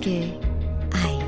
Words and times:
궁극의 0.00 0.40
아이. 0.92 1.18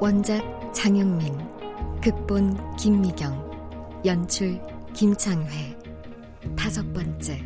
원작 0.00 0.40
장영민 0.72 1.36
극본 2.00 2.76
김미경 2.76 4.00
연출 4.04 4.60
김창회. 4.94 5.76
다섯 6.56 6.90
번째 6.92 7.42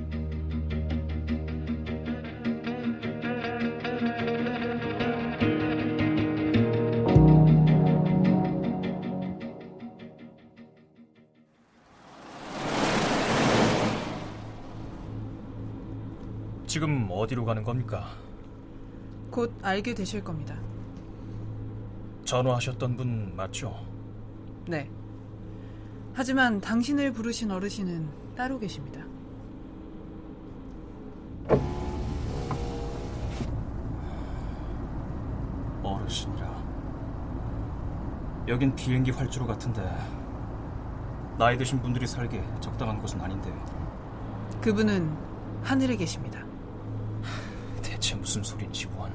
지금 16.81 17.09
어디로 17.11 17.45
가는 17.45 17.63
겁니까? 17.63 18.09
곧 19.31 19.55
알게 19.61 19.93
되실 19.93 20.25
겁니다. 20.25 20.57
전화하셨던 22.25 22.97
분 22.97 23.37
맞죠? 23.37 23.77
네. 24.67 24.91
하지만 26.15 26.59
당신을 26.59 27.13
부르신 27.13 27.51
어르신은 27.51 28.09
따로 28.35 28.59
계십니다. 28.59 29.05
어르신이라. 35.83 36.65
여긴 38.49 38.75
비행기 38.75 39.11
활주로 39.11 39.47
같은데 39.47 39.87
나이 41.39 41.59
드신 41.59 41.83
분들이 41.83 42.07
살기 42.07 42.41
적당한 42.63 42.99
곳은 42.99 43.21
아닌데 43.21 43.53
그분은 44.63 45.15
하늘에 45.63 45.95
계십니다. 45.95 46.40
무슨 48.31 48.45
소린지 48.45 48.87
원. 48.97 49.11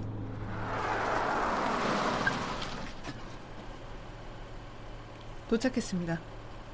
도착했습니다. 5.47 6.19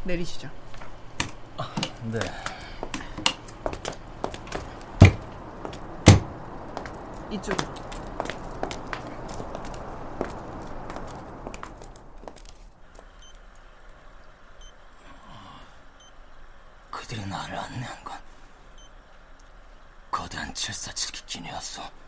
내리시죠. 0.06 0.50
네. 2.06 2.19
이쪽으로. 7.29 7.72
그들이 16.90 17.23
나를 17.28 17.56
안내한 17.56 18.03
건 18.03 18.19
거대한 20.09 20.52
747기 20.56 21.23
기내였어. 21.28 22.02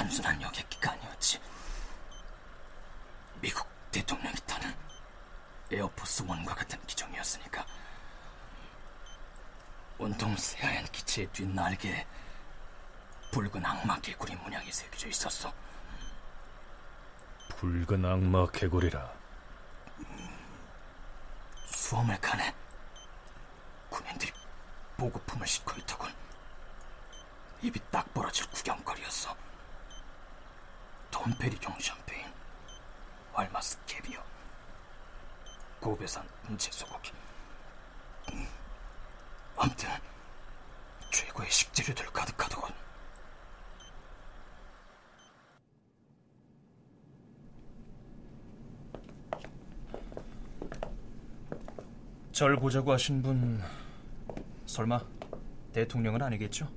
단순한 0.00 0.40
여객기가 0.40 0.92
아니었지. 0.92 1.38
미국 3.40 3.66
대통령이 3.90 4.34
타는 4.46 4.74
에어포스 5.70 6.24
원과 6.26 6.54
같은 6.54 6.80
기종이었으니까. 6.86 7.64
온통 9.98 10.36
새하얀 10.36 10.84
기체의 10.86 11.28
뒷날개에 11.32 12.06
붉은 13.32 13.64
악마 13.64 14.00
개구리 14.00 14.34
문양이 14.36 14.72
새겨져 14.72 15.08
있었어. 15.08 15.52
붉은 17.50 18.04
악마 18.04 18.46
개구리라. 18.46 19.12
수험을 21.66 22.20
가네. 22.20 22.54
군인들이 23.90 24.32
보급품을 24.96 25.46
싣고 25.46 25.72
있더군. 25.80 26.12
입이 27.62 27.78
딱 27.90 28.12
벌어질 28.14 28.48
구경거리였어. 28.50 29.36
돔페리경 31.10 31.78
샴페인, 31.78 32.32
알마스 33.34 33.78
캐비어, 33.84 34.22
고베산 35.80 36.22
은채 36.48 36.70
소고기. 36.72 37.12
음, 38.32 38.46
아무튼 39.56 39.88
최고의 41.10 41.50
식재료들 41.50 42.06
가득하더군. 42.12 42.70
절 52.32 52.56
보자고 52.56 52.92
하신 52.92 53.22
분 53.22 53.60
설마 54.66 55.00
대통령은 55.72 56.22
아니겠죠? 56.22 56.68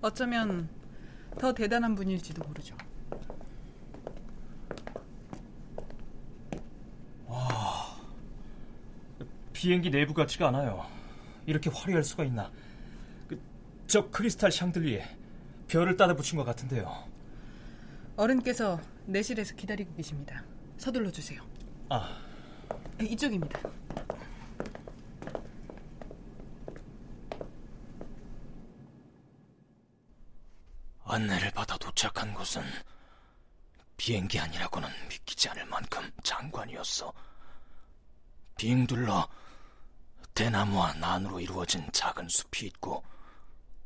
어쩌면 0.00 0.68
더 1.38 1.52
대단한 1.52 1.94
분일지도 1.94 2.42
모르죠. 2.46 2.76
비행기 9.60 9.90
내부 9.90 10.14
같지가 10.14 10.48
않아요. 10.48 10.86
이렇게 11.44 11.68
화려할 11.68 12.02
수가 12.02 12.24
있나? 12.24 12.50
그, 13.28 13.38
저 13.86 14.08
크리스탈 14.08 14.50
샹들리에 14.50 15.04
별을 15.68 15.98
따다 15.98 16.14
붙인 16.14 16.38
것 16.38 16.44
같은데요. 16.44 16.90
어른께서 18.16 18.80
내실에서 19.04 19.54
기다리고 19.56 19.94
계십니다. 19.94 20.42
서둘러 20.78 21.10
주세요. 21.10 21.42
아, 21.90 22.08
이쪽입니다. 23.02 23.60
안내를 31.04 31.50
받아 31.50 31.76
도착한 31.76 32.32
곳은 32.32 32.62
비행기 33.98 34.38
아니라고는 34.38 34.88
믿기지 35.10 35.50
않을 35.50 35.66
만큼 35.66 36.10
장관이었어. 36.22 37.12
빙 38.56 38.86
둘러 38.86 39.28
대나무와 40.40 40.94
난으로 40.94 41.38
이루어진 41.38 41.86
작은 41.92 42.26
숲이 42.26 42.64
있고 42.68 43.04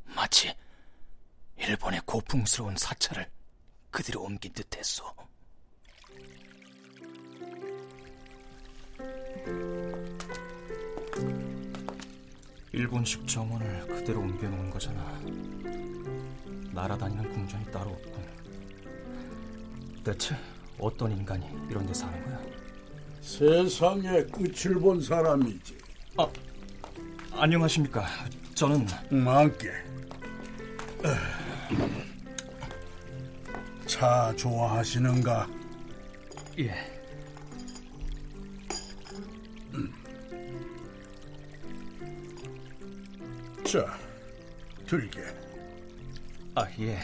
마치 0.05 0.55
일본의 1.57 1.99
고풍스러운 2.05 2.77
사찰을 2.77 3.29
그대로 3.91 4.21
옮긴 4.21 4.53
듯했어. 4.53 5.13
일본식 12.71 13.27
정원을 13.27 13.87
그대로 13.87 14.21
옮겨놓은 14.21 14.69
거잖아. 14.69 15.03
날아다니는 16.71 17.33
궁전이 17.33 17.69
따로 17.69 17.91
없군. 17.91 18.25
대체 20.05 20.37
어떤 20.79 21.11
인간이 21.11 21.49
이런 21.69 21.85
데 21.85 21.93
사는 21.93 22.23
거야? 22.23 22.41
세상의 23.19 24.27
끝을 24.27 24.75
본 24.75 25.01
사람이지. 25.01 25.84
아, 26.17 26.31
안녕하십니까. 27.33 28.05
저는 28.53 28.87
많게. 29.09 29.69
차 33.85 34.33
좋아하시는가? 34.37 35.47
예. 36.59 36.73
자, 43.65 43.97
들게. 44.87 45.21
아, 46.55 46.65
예. 46.79 46.97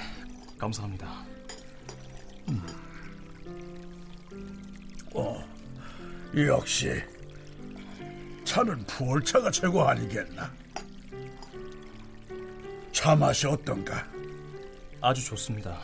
감사합니다. 0.57 1.25
어, 5.13 5.43
역시 6.35 7.03
차는 8.51 8.85
푸올차가 8.85 9.49
최고 9.49 9.81
아니겠나? 9.87 10.51
차 12.91 13.15
맛이 13.15 13.47
어떤가? 13.47 14.05
아주 14.99 15.23
좋습니다. 15.23 15.79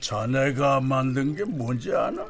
자네가 0.00 0.80
만든 0.80 1.36
게 1.36 1.44
뭔지 1.44 1.94
아나? 1.94 2.28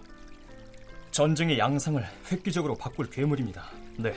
전쟁의 1.10 1.58
양상을 1.58 2.06
획기적으로 2.31 2.76
바꿀 2.76 3.08
괴물입니다. 3.08 3.70
네. 3.96 4.12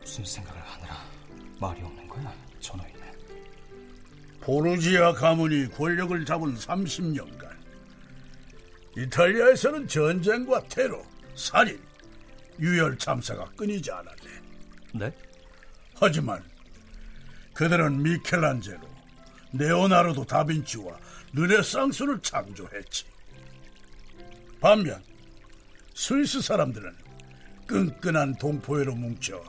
무슨 0.00 0.24
생각을 0.24 0.60
하느라 0.60 1.04
말이 1.60 1.80
없는 1.82 2.08
거야, 2.08 2.34
전호인은. 2.58 3.00
보르지아 4.40 5.12
가문이 5.12 5.70
권력을 5.70 6.24
잡은 6.24 6.56
30년간 6.56 7.43
이탈리아에서는 8.96 9.88
전쟁과 9.88 10.68
테러, 10.68 11.02
살인, 11.34 11.80
유혈 12.60 12.96
참사가 12.98 13.44
끊이지 13.56 13.90
않았네. 13.90 14.30
네? 14.94 15.12
하지만 15.96 16.42
그들은 17.52 18.02
미켈란젤로, 18.02 18.88
네오나르도 19.52 20.24
다빈치와 20.24 20.98
르네상스를 21.32 22.20
창조했지. 22.20 23.04
반면 24.60 25.02
스위스 25.94 26.40
사람들은 26.40 26.94
끈끈한 27.66 28.36
동포회로 28.36 28.94
뭉쳐 28.94 29.42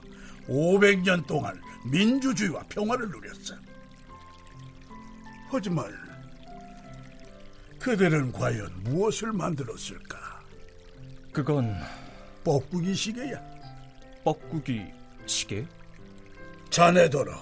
500년 0.47 1.25
동안 1.27 1.59
민주주의와 1.85 2.63
평화를 2.69 3.09
누렸어. 3.09 3.55
하지만 5.49 5.91
그들은 7.85 8.31
과연 8.31 8.83
무엇을 8.83 9.31
만들었을까? 9.31 10.41
그건 11.31 11.79
뻐꾸기 12.43 12.95
시계야. 12.95 13.39
뻐꾸기 14.23 14.91
시계? 15.27 15.67
자네더러 16.71 17.39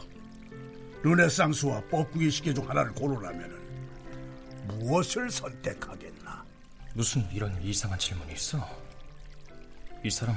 르네상스와 1.01 1.83
뻐꾸기 1.89 2.29
시계 2.29 2.53
중 2.53 2.69
하나를 2.69 2.91
고르라면 2.91 4.67
무엇을 4.67 5.31
선택하겠나? 5.31 6.43
무슨 6.93 7.25
이런 7.31 7.57
이상한 7.61 7.97
질문이 7.97 8.33
있어? 8.33 8.67
이 10.03 10.09
사람 10.09 10.35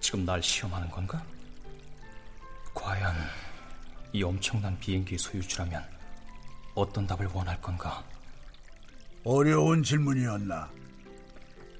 지금 0.00 0.24
날 0.24 0.42
시험하는 0.42 0.90
건가? 0.90 1.24
과연 2.74 3.14
이 4.12 4.24
엄청난 4.24 4.76
비행기의 4.80 5.16
소유주라면 5.16 5.80
어떤 6.74 7.06
답을 7.06 7.28
원할 7.32 7.60
건가? 7.60 8.04
어려운 9.28 9.82
질문이었나? 9.82 10.70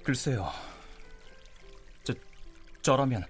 글쎄요. 0.03 0.51
저, 2.03 2.13
저라면 2.83 3.25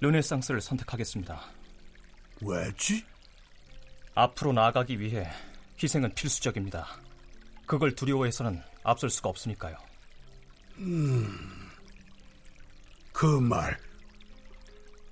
르네상스를 0.00 0.60
선택하겠습니다. 0.60 1.40
왜지? 2.42 3.04
앞으로 4.14 4.52
나아가기 4.52 5.00
위해 5.00 5.28
희생은 5.82 6.14
필수적입니다. 6.14 6.86
그걸 7.66 7.92
두려워해서는 7.96 8.62
앞설 8.84 9.10
수가 9.10 9.30
없으니까요. 9.30 9.76
음, 10.78 11.36
그 13.12 13.40
말 13.40 13.76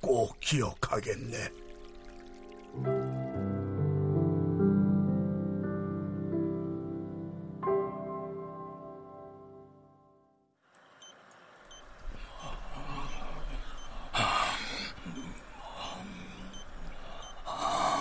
꼭 0.01 0.39
기억하겠네. 0.41 1.49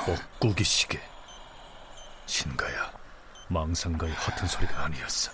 뻐꾸기 0.05 0.63
시계. 0.63 0.99
신가야, 2.25 2.91
망상가의 3.49 4.13
허튼 4.13 4.47
소리가 4.47 4.85
아니었어. 4.85 5.31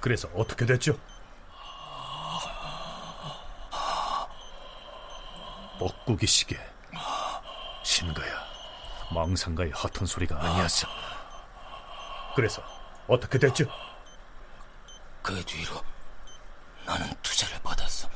그래서 0.00 0.28
어떻게 0.34 0.66
됐죠? 0.66 0.98
뻐꾸기 5.78 6.26
시계. 6.26 6.60
신가야, 7.82 8.44
망상가의 9.14 9.70
허튼 9.70 10.04
소리가 10.06 10.38
아니었어. 10.38 10.86
그래서 12.36 12.62
어떻게 13.08 13.38
됐죠? 13.38 13.64
그 15.22 15.42
뒤로 15.44 15.82
나는 16.84 17.10
투자를 17.22 17.58
받았어. 17.62 18.08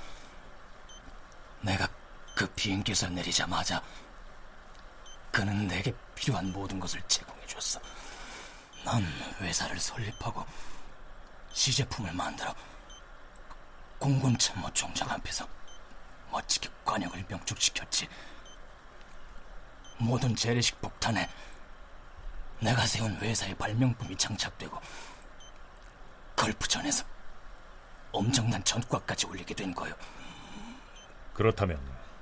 내가 1.63 1.89
그 2.35 2.47
비행기에서 2.49 3.09
내리자마자 3.09 3.83
그는 5.37 5.69
내게 5.69 5.93
필요한 6.15 6.51
모든 6.51 6.81
것을 6.81 6.99
제공해 7.09 7.45
줬어. 7.47 7.79
난 8.83 9.05
회사를 9.39 9.79
설립하고 9.79 10.43
시제품을 11.53 12.11
만들어 12.15 12.55
공군 13.99 14.39
참모 14.39 14.73
총장 14.73 15.11
앞에서 15.11 15.47
멋지게 16.33 16.71
관역을 16.87 17.23
명축시켰지. 17.29 18.09
모든 19.99 20.35
재래식 20.35 20.81
폭탄에 20.81 21.29
내가 22.61 22.87
세운 22.87 23.15
회사의 23.17 23.55
발명품이 23.57 24.17
장착되고 24.17 24.81
걸프전에서 26.35 27.05
엄청난 28.11 28.65
전과까지 28.65 29.27
올리게 29.27 29.53
된 29.53 29.75
거요. 29.75 29.95
그렇다면 31.35 31.79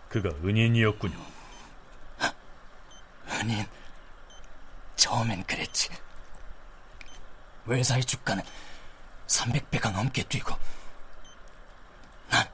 그가 0.08 0.30
은인이었군요. 0.30 1.43
은인, 3.34 3.66
처음엔 4.96 5.44
그랬지. 5.44 5.90
회사의 7.68 8.04
주가는 8.04 8.42
300배가 9.26 9.90
넘게 9.90 10.22
뛰고 10.24 10.54
난 12.28 12.46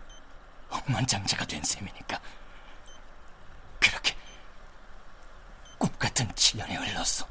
억만장자가 0.68 1.44
된 1.46 1.62
셈이니까 1.62 2.20
그렇게 3.80 4.16
꿈 5.78 5.90
같은 5.98 6.28
7년이 6.28 6.76
흘렀어. 6.76 7.26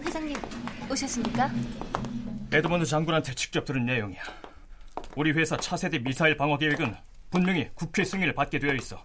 회장님 0.00 0.36
오셨습니까? 0.90 1.50
에드먼드 2.54 2.84
장군한테 2.84 3.34
직접 3.34 3.64
들은 3.64 3.86
내용이야. 3.86 4.20
우리 5.16 5.32
회사 5.32 5.56
차세대 5.56 6.00
미사일 6.00 6.36
방어 6.36 6.58
계획은 6.58 6.94
분명히 7.30 7.70
국회 7.72 8.04
승인을 8.04 8.34
받게 8.34 8.58
되어 8.58 8.74
있어. 8.74 9.02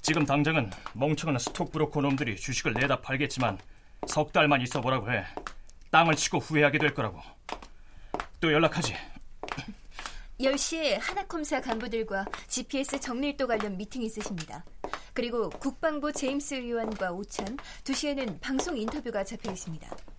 지금 0.00 0.24
당장은 0.24 0.70
멍청한 0.94 1.38
스톡 1.38 1.72
브로커 1.72 2.00
놈들이 2.00 2.36
주식을 2.36 2.72
내다 2.72 3.02
팔겠지만 3.02 3.58
석 4.06 4.32
달만 4.32 4.62
있어 4.62 4.80
보라고 4.80 5.12
해. 5.12 5.26
땅을 5.90 6.16
치고 6.16 6.38
후회하게 6.38 6.78
될 6.78 6.94
거라고. 6.94 7.20
또 8.40 8.50
연락하지. 8.50 8.94
10시에 10.40 10.98
하나컴사 11.00 11.60
간부들과 11.60 12.24
GPS 12.48 12.98
정밀도 12.98 13.46
관련 13.46 13.76
미팅이 13.76 14.06
있으십니다. 14.06 14.64
그리고 15.12 15.50
국방부 15.50 16.10
제임스 16.12 16.54
의원과 16.54 17.12
오찬, 17.12 17.58
2시에는 17.84 18.40
방송 18.40 18.76
인터뷰가 18.78 19.22
잡혀 19.22 19.52
있습니다. 19.52 20.13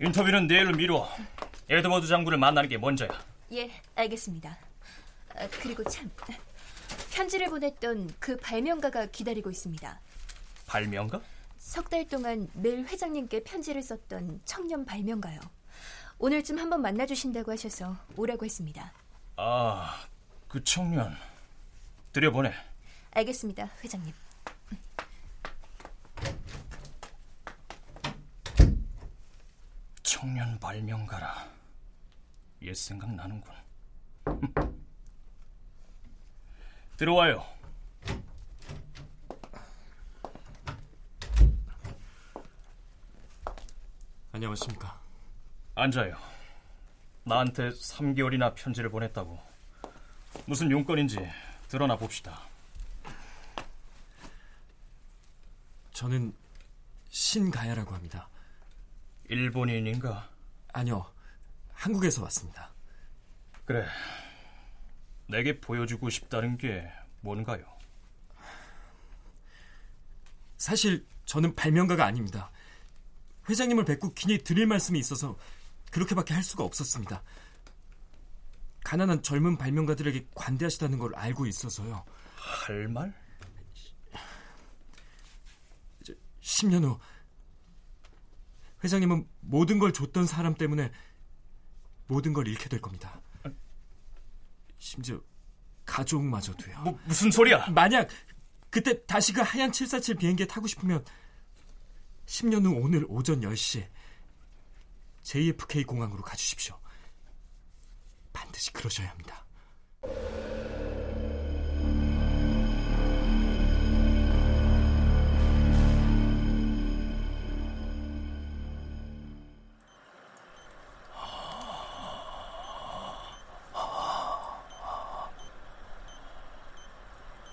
인터뷰는 0.00 0.46
내일로 0.46 0.72
미뤄. 0.76 1.08
에드워드 1.68 2.06
장군을 2.06 2.38
만나는 2.38 2.68
게 2.68 2.78
먼저야. 2.78 3.10
예, 3.52 3.70
알겠습니다. 3.96 4.56
아, 5.36 5.48
그리고 5.60 5.82
참 5.84 6.10
편지를 7.12 7.48
보냈던 7.48 8.14
그 8.18 8.36
발명가가 8.36 9.06
기다리고 9.06 9.50
있습니다. 9.50 10.00
발명가? 10.66 11.20
석 11.58 11.88
달 11.90 12.06
동안 12.08 12.48
매일 12.54 12.86
회장님께 12.86 13.42
편지를 13.44 13.82
썼던 13.82 14.40
청년 14.44 14.84
발명가요. 14.86 15.40
오늘쯤 16.18 16.58
한번 16.58 16.80
만나주신다고 16.82 17.52
하셔서 17.52 17.96
오라고 18.16 18.44
했습니다. 18.44 18.92
아, 19.36 20.04
그 20.48 20.62
청년. 20.64 21.14
들여보내. 22.12 22.52
알겠습니다, 23.12 23.70
회장님. 23.84 24.12
청년 30.18 30.58
발명가라. 30.58 31.48
옛 32.62 32.74
생각 32.74 33.08
나는군. 33.14 33.54
들어와요. 36.98 37.46
안녕하십니까. 44.32 45.00
앉아요. 45.76 46.16
나한테 47.22 47.68
3개월이나 47.68 48.52
편지를 48.56 48.90
보냈다고. 48.90 49.38
무슨 50.46 50.68
용건인지 50.68 51.30
드러나 51.68 51.96
봅시다. 51.96 52.40
저는 55.92 56.34
신가야라고 57.08 57.94
합니다. 57.94 58.28
일본인인가? 59.28 60.28
아니요. 60.72 61.06
한국에서 61.72 62.22
왔습니다. 62.24 62.72
그래. 63.64 63.86
내게 65.28 65.60
보여주고 65.60 66.08
싶다는 66.10 66.56
게 66.56 66.90
뭔가요? 67.20 67.64
사실 70.56 71.06
저는 71.26 71.54
발명가가 71.54 72.04
아닙니다. 72.04 72.50
회장님을 73.48 73.84
뵙고 73.84 74.12
긴히 74.14 74.38
드릴 74.38 74.66
말씀이 74.66 74.98
있어서 74.98 75.38
그렇게밖에 75.90 76.34
할 76.34 76.42
수가 76.42 76.64
없었습니다. 76.64 77.22
가난한 78.84 79.22
젊은 79.22 79.58
발명가들에게 79.58 80.28
관대하시다는 80.34 80.98
걸 80.98 81.14
알고 81.14 81.46
있어서요. 81.46 82.04
할 82.36 82.88
말? 82.88 83.14
10년 86.40 86.84
후 86.84 86.98
회장님은 88.84 89.26
모든 89.40 89.78
걸 89.78 89.92
줬던 89.92 90.26
사람 90.26 90.54
때문에 90.54 90.90
모든 92.06 92.32
걸 92.32 92.48
잃게 92.48 92.68
될 92.68 92.80
겁니다. 92.80 93.20
심지어 94.78 95.20
가족마저도요. 95.84 96.80
뭐, 96.82 96.98
무슨 97.04 97.30
소리야? 97.30 97.68
만약 97.70 98.08
그때 98.70 99.04
다시 99.06 99.32
그 99.32 99.40
하얀 99.40 99.72
747 99.72 100.16
비행기에 100.16 100.46
타고 100.46 100.66
싶으면 100.66 101.04
10년 102.26 102.64
후 102.64 102.80
오늘 102.82 103.04
오전 103.08 103.40
10시에 103.40 103.88
JFK 105.22 105.84
공항으로 105.84 106.22
가주십시오. 106.22 106.78
반드시 108.32 108.72
그러셔야 108.72 109.10
합니다. 109.10 109.44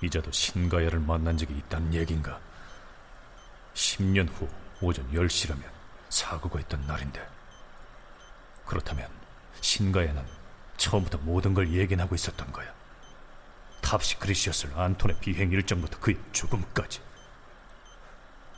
이자도 0.06 0.32
신가야를 0.32 1.00
만난 1.00 1.38
적이 1.38 1.58
있다는 1.58 1.94
얘긴가? 1.94 2.40
10년 3.74 4.30
후 4.30 4.48
오전 4.82 5.12
10시라면 5.12 5.64
사고가 6.10 6.60
있던 6.62 6.86
날인데 6.86 7.28
그렇다면 8.66 9.10
신가야는 9.62 10.26
처음부터 10.78 11.18
모든 11.20 11.54
걸 11.54 11.72
예견하고 11.72 12.16
있었던 12.16 12.52
거야. 12.52 12.74
탑시크릿이었을 13.82 14.78
안톤의 14.78 15.20
비행 15.20 15.52
일정부터 15.52 16.00
그의 16.00 16.18
죽음까지. 16.32 17.02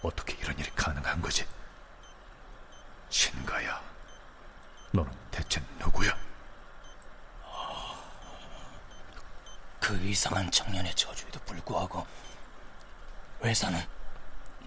어떻게 0.01 0.33
이런 0.37 0.57
일이 0.57 0.69
가능한 0.75 1.21
거지? 1.21 1.45
신가야, 3.09 3.81
너는 4.91 5.11
대체 5.31 5.61
누구야? 5.79 6.26
그 9.88 9.96
이상한 10.00 10.51
청년의 10.51 10.94
저주에도 10.96 11.39
불구하고 11.46 12.06
회사는 13.41 13.82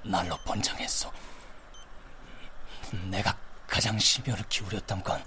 날로 0.02 0.34
번창했어. 0.46 1.12
내가 3.10 3.36
가장 3.66 3.98
심혈을 3.98 4.48
기울였던 4.48 5.02
건 5.04 5.22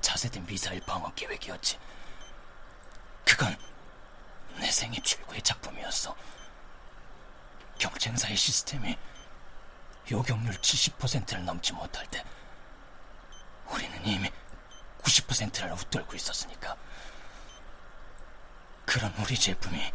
차세대 0.00 0.40
미사일 0.46 0.80
방어 0.86 1.12
계획이었지. 1.12 1.78
그건 3.26 3.54
내 4.56 4.70
생애 4.70 4.98
최고의 5.02 5.42
작품이었어. 5.42 6.16
경쟁사의 7.78 8.34
시스템이 8.38 8.96
요격률 10.10 10.54
70%를 10.54 11.44
넘지 11.44 11.74
못할 11.74 12.06
때 12.06 12.24
우리는 13.66 14.06
이미 14.06 14.32
90%를 15.02 15.72
웃돌고 15.72 16.16
있었으니까. 16.16 16.74
그런 18.84 19.12
우리 19.18 19.38
제품이 19.38 19.92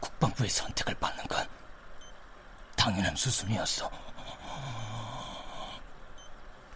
국방부의 0.00 0.50
선택을 0.50 0.94
받는 0.94 1.26
건 1.26 1.48
당연한 2.76 3.16
수순이었어. 3.16 3.90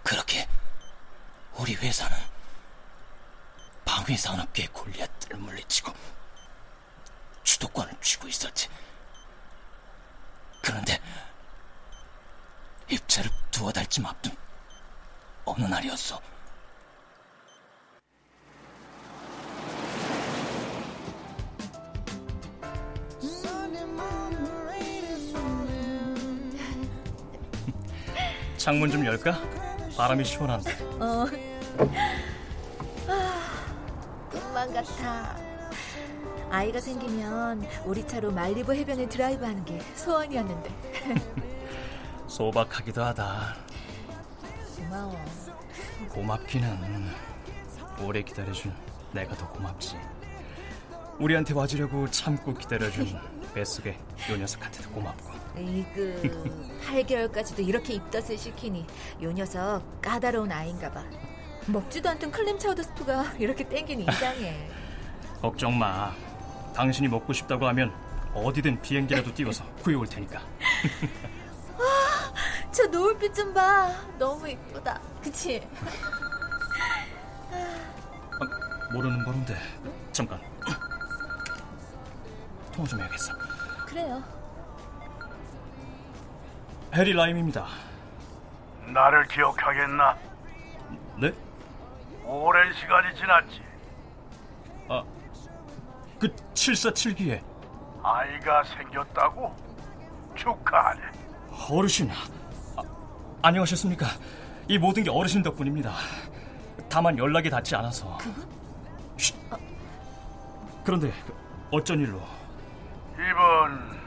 그렇게 0.02 0.48
우리 1.54 1.74
회사는 1.74 2.16
방위 3.84 4.16
산업계의 4.16 4.68
골리앗들을 4.68 5.38
물리치고 5.38 5.92
주도권을 7.44 7.94
쥐고 8.00 8.28
있었지. 8.28 8.68
그런데 10.62 11.00
입체를 12.88 13.30
두어 13.50 13.70
달쯤 13.72 14.06
앞둔 14.06 14.36
어느 15.44 15.64
날이었어. 15.64 16.20
창문 28.62 28.92
좀 28.92 29.04
열까? 29.04 29.40
바람이 29.96 30.24
시원한데. 30.24 30.72
어. 31.00 31.26
아, 33.08 33.40
꿈만 34.30 34.72
같아. 34.72 35.36
아이가 36.48 36.78
생기면 36.78 37.66
우리 37.84 38.06
차로 38.06 38.30
말리부 38.30 38.72
해변에 38.72 39.08
드라이브하는 39.08 39.64
게 39.64 39.80
소원이었는데. 39.96 40.70
소박하기도 42.28 43.02
하다. 43.02 43.56
고마워. 44.76 45.16
고맙기는 46.10 47.10
오래 48.00 48.22
기다려준 48.22 48.72
내가 49.10 49.34
더 49.34 49.48
고맙지. 49.48 49.96
우리한테 51.18 51.52
와주려고 51.52 52.08
참고 52.12 52.54
기다려준 52.54 53.18
뱃속의 53.54 53.96
요 54.30 54.36
녀석한테도 54.36 54.90
고맙고. 54.90 55.32
에이그 55.56 56.80
8개월까지도 56.86 57.66
이렇게 57.66 57.94
입덧을 57.94 58.38
시키니 58.38 58.86
요 59.22 59.32
녀석 59.32 59.82
까다로운 60.00 60.50
아이인가 60.50 60.90
봐. 60.90 61.02
먹지도 61.66 62.08
않던 62.10 62.30
클램 62.32 62.58
차우드 62.58 62.82
스프가 62.82 63.34
이렇게 63.38 63.68
땡기니 63.68 64.04
이상해. 64.08 64.68
걱정 65.40 65.78
마. 65.78 66.12
당신이 66.74 67.08
먹고 67.08 67.32
싶다고 67.32 67.66
하면 67.68 67.92
어디든 68.34 68.80
비행기라도 68.80 69.34
띄워서 69.34 69.64
구해올 69.82 70.06
테니까. 70.06 70.40
와, 71.78 71.84
저 72.72 72.86
노을빛 72.86 73.34
좀 73.34 73.52
봐. 73.52 73.92
너무 74.18 74.48
이쁘다. 74.48 75.00
그치? 75.22 75.60
아, 77.52 78.92
모르는 78.94 79.24
번호인데 79.24 79.54
잠깐. 80.12 80.40
통화 82.72 82.88
좀 82.88 83.00
해야겠어. 83.00 83.32
그래요. 83.86 84.22
해리 86.94 87.12
라임입니다. 87.12 87.66
나를 88.92 89.26
기억하겠나? 89.28 90.16
네? 91.20 91.32
오랜 92.24 92.72
시간이 92.74 93.14
지났지. 93.16 93.62
아, 94.88 95.02
그 96.18 96.28
747기에 96.54 97.42
아이가 98.02 98.62
생겼다고? 98.64 99.54
축하하네. 100.34 101.00
어르신. 101.70 102.10
아, 102.10 102.82
안녕하셨습니까? 103.42 104.06
이 104.68 104.78
모든 104.78 105.02
게 105.02 105.10
어르신 105.10 105.42
덕분입니다. 105.42 105.92
다만 106.88 107.16
연락이 107.18 107.48
닿지 107.48 107.74
않아서. 107.76 108.18
쉿. 109.16 109.36
그런데 110.84 111.12
어쩐 111.70 112.00
일로? 112.00 112.20
이번 113.42 114.00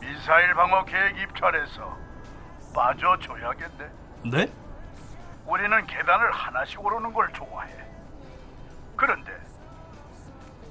미사일 0.00 0.54
방어 0.54 0.82
계획 0.86 1.18
입찰에서 1.18 1.94
빠져줘야겠네. 2.74 3.90
네? 4.30 4.52
우리는 5.46 5.86
계단을 5.86 6.32
하나씩 6.32 6.82
오르는 6.82 7.12
걸 7.12 7.30
좋아해. 7.34 7.70
그런데 8.96 9.32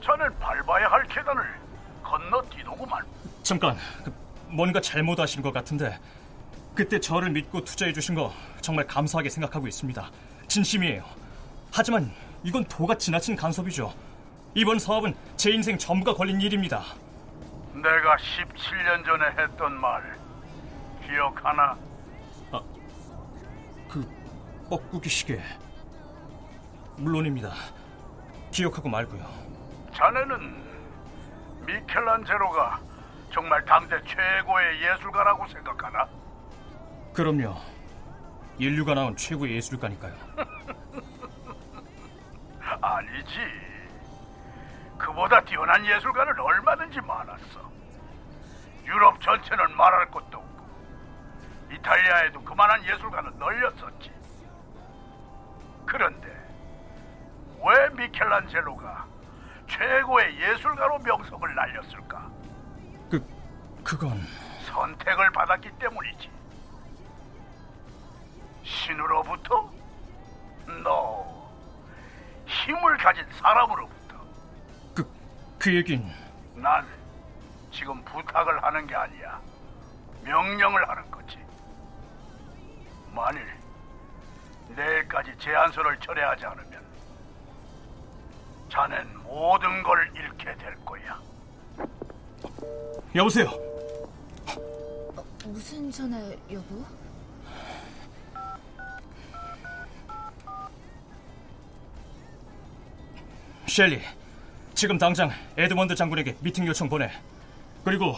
자넨 0.04 0.36
밟아야 0.40 0.88
할 0.90 1.04
계단을 1.04 1.44
건너뛰더구만. 2.02 3.06
잠깐, 3.44 3.78
그, 4.04 4.12
뭔가 4.48 4.82
잘못하신 4.82 5.44
것 5.44 5.54
같은데 5.54 6.00
그때 6.74 7.00
저를 7.00 7.30
믿고 7.30 7.64
투자해 7.64 7.94
주신 7.94 8.16
거 8.16 8.34
정말 8.62 8.88
감사하게 8.88 9.30
생각하고 9.30 9.68
있습니다. 9.68 10.10
진심이에요. 10.48 11.04
하지만 11.72 12.12
이건 12.44 12.64
도가 12.66 12.98
지나친 12.98 13.36
간섭이죠. 13.36 13.94
이번 14.56 14.80
사업은 14.80 15.14
제 15.38 15.52
인생 15.52 15.78
전부가 15.78 16.16
걸린 16.16 16.42
일입니다. 16.42 16.84
내가 17.82 18.16
17년 18.16 19.06
전에 19.06 19.26
했던 19.38 19.80
말 19.80 20.18
기억하나? 21.06 21.78
그 23.90 24.08
뻐꾸기 24.70 25.10
시계 25.10 25.42
물론입니다. 26.98 27.52
기억하고 28.52 28.90
말고요. 28.90 29.26
자네는 29.94 30.64
미켈란젤로가 31.66 32.80
정말 33.34 33.64
당대 33.66 34.02
최고의 34.04 34.82
예술가라고 34.82 35.48
생각하나? 35.48 36.08
그럼요. 37.14 37.56
인류가 38.58 38.94
낳은 38.94 39.18
최고의 39.18 39.56
예술가니까요. 39.58 40.14
아니지. 42.82 43.40
그보다 44.98 45.42
뛰어난 45.42 45.86
예술가는 45.86 46.40
얼마든지 46.40 47.02
많았어. 47.02 47.72
유럽 48.86 49.20
전체는 49.22 49.76
말할 49.76 50.12
것도 50.12 50.38
없고, 50.38 50.66
이탈리아에도 51.72 52.42
그만한 52.44 52.84
예술가는 52.84 53.38
널렸었지. 53.38 54.12
그런데 55.86 56.28
왜 57.64 57.90
미켈란젤로가 57.90 59.06
최고의 59.68 60.40
예술가로 60.40 61.00
명성을 61.00 61.56
날렸을까? 61.56 62.30
그 63.10 63.26
그건 63.84 64.20
선택을 64.66 65.32
받았기 65.32 65.72
때문이지. 65.80 66.30
신으로부터? 68.64 69.72
너 70.84 71.50
힘을 72.46 72.98
가진 72.98 73.26
사람으로부터. 73.34 74.05
그, 75.66 75.72
그 75.72 75.76
얘긴 75.78 76.06
난 76.54 76.86
지금 77.72 78.00
부탁을 78.06 78.64
하는 78.64 78.86
게 78.86 78.94
아니야. 78.94 79.42
명령을 80.24 80.88
하는 80.88 81.10
거지. 81.10 81.40
만일 83.12 83.44
내일까지 84.70 85.36
제안서를 85.40 86.00
철회하지 86.00 86.46
않으면 86.46 86.86
자넨 88.70 89.08
모든 89.24 89.82
걸 89.82 90.12
잃게 90.16 90.56
될 90.56 90.76
거야. 90.86 91.20
여보세요. 93.16 93.50
무슨 95.46 95.90
전화, 95.90 96.20
여보? 96.52 96.86
셸리, 103.68 104.02
지금 104.76 104.98
당장 104.98 105.32
에드먼드 105.58 105.96
장군에게 105.96 106.36
미팅 106.42 106.68
요청 106.68 106.90
보내. 106.90 107.10
그리고 107.86 108.18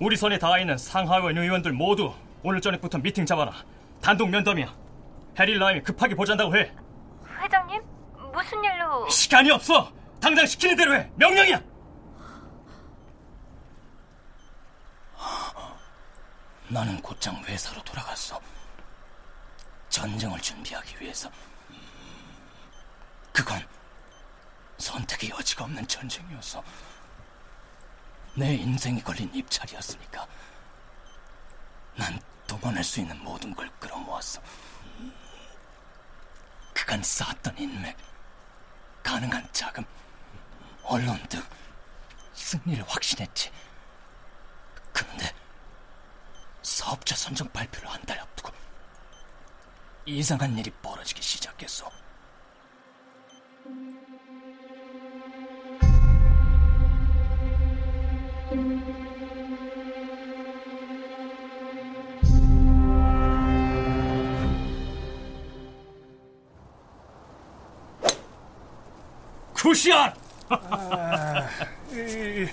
우리 0.00 0.16
선에 0.16 0.36
닿아 0.36 0.58
있는 0.58 0.76
상하원 0.76 1.38
의원들 1.38 1.72
모두 1.72 2.12
오늘 2.42 2.60
저녁부터 2.60 2.98
미팅 2.98 3.24
잡아라. 3.24 3.52
단독 4.00 4.28
면담이야. 4.28 4.74
해리 5.38 5.56
라임이 5.56 5.82
급하게 5.82 6.16
보잔다고 6.16 6.56
해. 6.56 6.72
회장님, 7.40 7.80
무슨 8.32 8.64
일로... 8.64 9.08
시간이 9.08 9.52
없어. 9.52 9.92
당장 10.20 10.44
시키는 10.44 10.76
대로 10.76 10.94
해. 10.94 11.08
명령이야. 11.14 11.62
나는 16.68 17.00
곧장 17.00 17.36
회사로 17.44 17.80
돌아갔어. 17.84 18.40
전쟁을 19.88 20.40
준비하기 20.40 20.96
위해서. 21.00 21.30
그건 23.32 23.60
선택의 24.78 25.30
여지가 25.30 25.64
없는 25.64 25.86
전쟁이었어. 25.86 26.62
내 28.34 28.54
인생이 28.54 29.02
걸린 29.02 29.32
입찰이었으니까. 29.34 30.26
난 31.96 32.20
동원할 32.46 32.82
수 32.82 33.00
있는 33.00 33.18
모든 33.22 33.54
걸 33.54 33.68
끌어모았어. 33.78 34.40
그간 36.74 37.02
쌓았던 37.02 37.58
인맥, 37.58 37.96
가능한 39.02 39.48
자금, 39.52 39.84
언론 40.82 41.16
등 41.28 41.42
승리를 42.34 42.82
확신했지. 42.88 43.52
그런데 44.92 45.32
사업자 46.62 47.14
선정 47.14 47.48
발표를 47.52 47.88
한 47.88 48.02
달 48.02 48.18
앞두고 48.18 48.50
이상한 50.06 50.56
일이 50.58 50.70
벌어지기 50.82 51.22
시작했어. 51.22 51.90
Good 69.72 69.91
shot! 69.91 70.14
아, 70.50 71.48
이, 71.92 72.46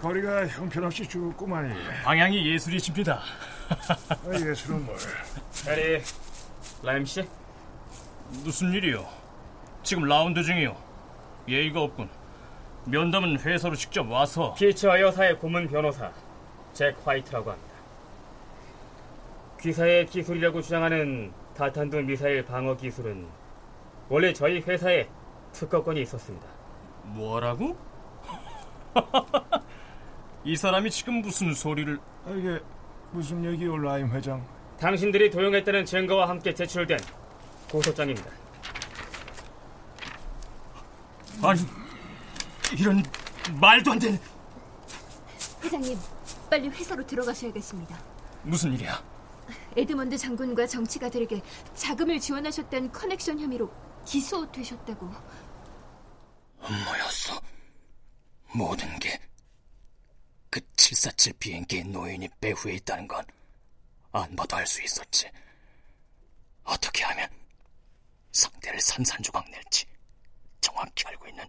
거리가 0.00 0.46
형편없이 0.46 1.08
죽었구만이. 1.08 1.74
방향이 2.04 2.52
예술이십니다. 2.52 3.20
아, 3.68 4.32
예술은 4.32 4.86
뭘? 4.86 4.96
해리, 5.66 6.00
라임 6.84 7.04
씨? 7.04 7.28
무슨 8.44 8.72
일이요? 8.72 9.04
지금 9.82 10.04
라운드 10.04 10.40
중이요. 10.44 10.76
예의가 11.48 11.80
없군. 11.82 12.08
면담은 12.84 13.40
회사로 13.40 13.74
직접 13.74 14.08
와서 14.08 14.54
피처 14.54 15.00
여사의 15.00 15.38
고문 15.38 15.66
변호사 15.66 16.12
잭 16.72 16.96
화이트라고 17.04 17.50
합니다. 17.50 17.74
귀사의 19.60 20.06
기술이라고 20.06 20.62
주장하는 20.62 21.32
다탄두 21.56 22.02
미사일 22.02 22.44
방어 22.44 22.76
기술은 22.76 23.26
원래 24.08 24.32
저희 24.32 24.60
회사에 24.60 25.08
특허권이 25.56 26.02
있었습니다. 26.02 26.46
뭐라고? 27.04 27.76
이 30.44 30.54
사람이 30.56 30.90
지금 30.90 31.22
무슨 31.22 31.54
소리를... 31.54 31.98
아, 32.26 32.30
이게 32.30 32.60
무슨 33.10 33.44
얘기요, 33.44 33.78
라임 33.78 34.10
회장? 34.10 34.46
당신들이 34.78 35.30
도용했다는 35.30 35.86
증거와 35.86 36.28
함께 36.28 36.54
제출된 36.54 36.98
고소장입니다. 37.70 38.30
아니, 41.42 41.60
이런 42.78 43.02
말도 43.58 43.92
안 43.92 43.98
되는... 43.98 44.18
회장님, 45.64 45.98
빨리 46.50 46.68
회사로 46.68 47.06
들어가셔야겠습니다. 47.06 47.98
무슨 48.42 48.72
일이야? 48.74 49.02
에드먼드 49.76 50.18
장군과 50.18 50.66
정치가들에게 50.66 51.40
자금을 51.74 52.20
지원하셨던 52.20 52.92
커넥션 52.92 53.40
혐의로 53.40 53.70
기소되셨다고. 54.06 55.10
뭐였어? 56.68 57.40
모든 58.54 58.98
게 58.98 59.20
그 60.50 60.60
747 60.76 61.34
비행기의 61.38 61.84
노인이 61.84 62.28
배후에 62.40 62.74
있다는 62.74 63.06
건 63.08 63.24
안 64.12 64.34
봐도 64.34 64.56
알 64.56 64.66
수 64.66 64.82
있었지. 64.82 65.30
어떻게 66.64 67.04
하면 67.04 67.28
상대를 68.32 68.80
산산조각 68.80 69.50
낼지 69.50 69.84
정확히 70.62 71.04
알고 71.06 71.28
있는 71.28 71.44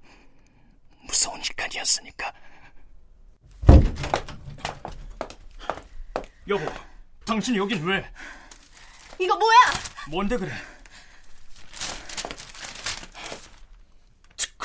무서운 1.03 1.39
일간이었으니까. 1.41 2.33
여보, 6.49 6.65
당신이 7.25 7.57
여긴 7.57 7.85
왜? 7.85 8.05
이거 9.19 9.37
뭐야? 9.37 9.57
뭔데 10.09 10.35
그래? 10.35 10.51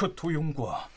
특허 0.03 0.15
도용과 0.17 0.89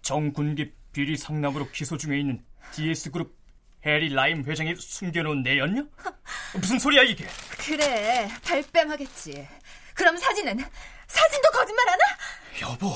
정군기 0.00 0.72
비리 0.92 1.16
상납으로 1.16 1.70
기소 1.70 1.98
중에 1.98 2.18
있는 2.18 2.42
DS그룹 2.72 3.36
해리 3.84 4.08
라임 4.08 4.42
회장이 4.44 4.74
숨겨놓은 4.76 5.42
내였냐? 5.42 5.84
무슨 6.56 6.78
소리야 6.78 7.02
이게? 7.02 7.26
그래, 7.58 8.28
발뺌하겠지. 8.42 9.46
그럼 9.94 10.16
사진은? 10.16 10.58
사진도 11.06 11.50
거짓말하나? 11.50 12.02
여보, 12.62 12.94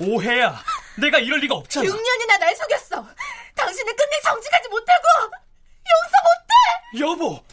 오해야. 0.00 0.62
내가 1.00 1.18
이럴 1.18 1.40
리가 1.40 1.56
없잖아. 1.56 1.88
6년이나 1.88 2.38
날 2.38 2.54
속였어. 2.54 3.06
당신은 3.56 3.96
끝내 3.96 4.20
정직하지 4.24 4.68
못하고 4.68 5.04
용서 5.90 6.16
못해. 6.28 7.00
여보. 7.00 7.44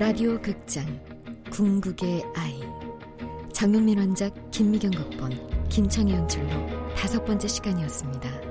라디오 0.00 0.40
극장 0.40 0.82
궁극의 1.50 2.24
아이 2.34 2.58
장용민 3.52 3.98
원작 3.98 4.32
김미경 4.50 4.92
극본 4.92 5.68
김창희 5.68 6.14
연출로 6.14 6.48
다섯 6.96 7.22
번째 7.22 7.46
시간이었습니다. 7.46 8.49